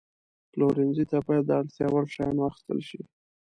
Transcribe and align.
پلورنځي 0.51 1.05
ته 1.11 1.17
باید 1.25 1.43
د 1.47 1.51
اړتیا 1.59 1.85
وړ 1.89 2.05
شیان 2.13 2.35
واخیستل 2.37 2.79
شي. 2.89 2.99